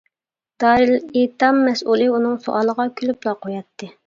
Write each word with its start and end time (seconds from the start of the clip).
دارىلئېتام 0.63 1.59
مەسئۇلى 1.67 2.09
ئۇنىڭ 2.15 2.35
سوئالىغا 2.47 2.89
كۈلۈپلا 2.99 3.37
قوياتتى. 3.47 3.93